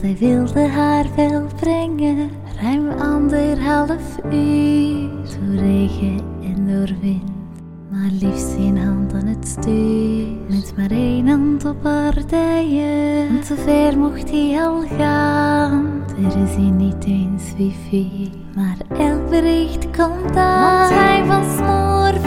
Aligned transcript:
Hij 0.00 0.16
wilde 0.18 0.66
haar 0.68 1.06
wel 1.16 1.46
brengen, 1.60 2.30
ruim 2.60 2.90
anderhalf 2.90 4.18
uur. 4.32 5.08
Door 5.10 5.54
regen 5.56 6.20
en 6.42 6.66
door 6.66 6.96
wind, 7.00 7.30
maar 7.90 8.10
liefst 8.20 8.54
geen 8.54 8.78
hand 8.78 9.14
aan 9.14 9.26
het 9.26 9.48
stuur. 9.48 10.26
Met 10.48 10.72
maar 10.76 10.90
één 10.90 11.28
hand 11.28 11.64
op 11.64 11.84
haar 11.84 12.26
dijen, 12.26 13.32
want 13.32 13.46
zo 13.46 13.54
ver 13.56 13.98
mocht 13.98 14.30
hij 14.30 14.62
al 14.62 14.82
gaan. 14.98 16.04
Er 16.24 16.42
is 16.42 16.54
hier 16.56 16.72
niet 16.72 17.04
eens 17.04 17.52
wifi, 17.56 18.30
maar 18.54 18.98
elk 18.98 19.30
bericht 19.30 19.86
komt 19.96 20.36
aan. 20.36 20.78
Want 20.78 20.90
hij 20.90 21.24
was 21.26 21.58
moor 21.58 22.20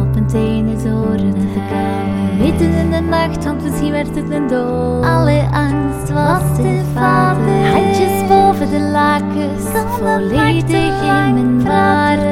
Op 0.00 0.16
een 0.16 0.26
tenen 0.26 0.80
zoren 0.80 1.34
en 1.34 1.48
verkouden. 1.52 2.38
Midden 2.38 2.72
in 2.72 2.90
de 2.90 3.00
nacht, 3.00 3.44
want 3.44 3.62
misschien 3.62 3.90
werd 3.90 4.14
het 4.14 4.30
een 4.30 4.48
dood. 4.48 5.04
Alle 5.04 5.48
angst 5.52 6.12
was 6.12 6.56
de 6.56 6.80
vader. 6.94 7.66
Handjes 7.66 8.28
boven 8.28 8.70
de 8.70 8.80
lakens, 8.80 9.64
volledig 9.98 11.02
in 11.02 11.34
mijn 11.34 11.64
waarde. 11.64 12.29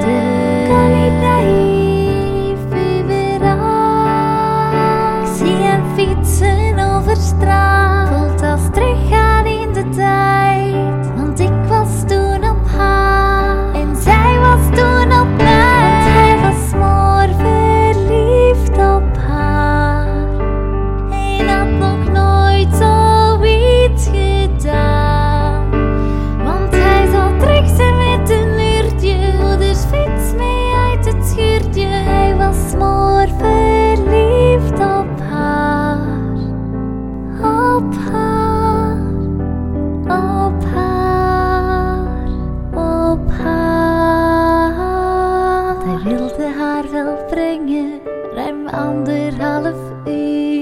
haar 46.78 46.90
wel 46.90 47.24
brengen, 47.26 48.00
ruim 48.34 48.68
anderhalf 48.68 49.76
uur. 50.06 50.57